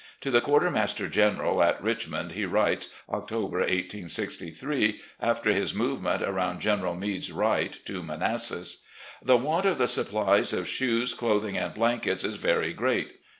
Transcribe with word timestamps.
To 0.21 0.31
the 0.31 0.41
Quartermaster 0.41 1.07
General, 1.07 1.61
at 1.61 1.79
Richmond, 1.79 2.31
he 2.31 2.43
writes, 2.43 2.89
October, 3.07 3.59
1863, 3.59 4.99
after 5.21 5.51
his 5.53 5.75
move 5.75 6.01
ment 6.01 6.23
around 6.23 6.59
General 6.59 6.95
Meade's 6.95 7.31
right, 7.31 7.77
to 7.85 8.01
Manassas:"... 8.01 8.83
The 9.23 9.37
want 9.37 9.67
of 9.67 9.77
the 9.77 9.87
supplies 9.87 10.53
of 10.53 10.67
shoes, 10.67 11.13
clothing 11.13 11.55
and 11.55 11.75
blankets 11.75 12.23
is 12.23 12.33
very 12.37 12.73
great. 12.73 13.19